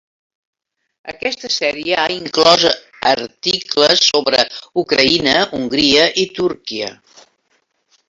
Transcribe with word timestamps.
Aquesta 1.11 1.51
sèrie 1.55 1.99
ha 2.03 2.05
inclòs 2.15 2.65
articles 3.11 4.03
sobre 4.09 4.43
Ucraïna, 4.87 5.39
Hongria 5.61 6.11
i 6.25 6.29
Turquia. 6.43 6.95